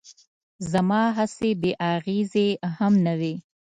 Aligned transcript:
زما 0.71 1.01
هڅې 1.17 1.49
بې 1.61 1.71
اغېزې 1.93 2.47
هم 2.77 2.93
نه 3.05 3.13
وې. 3.19 3.33